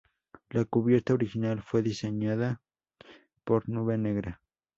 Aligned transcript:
La 0.49 0.65
cubierta 0.65 1.13
original 1.13 1.61
fue 1.61 1.83
diseñada 1.83 2.63
por 3.43 3.69
Nube 3.69 3.99
Negra. 3.99 4.41